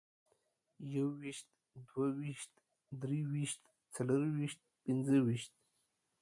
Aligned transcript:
يويشت، 0.93 1.47
دوه 1.89 2.07
ويشت، 2.17 2.43
درويشت، 3.01 3.61
څلرويشت، 3.93 4.59
پينځويشت 4.83 5.53